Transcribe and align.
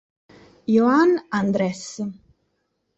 Johann 0.65 1.13
Andres 1.41 1.85